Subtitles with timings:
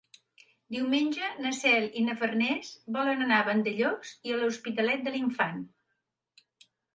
[0.75, 5.63] Diumenge na Cel i na Farners volen anar a Vandellòs i l'Hospitalet de l'Infant.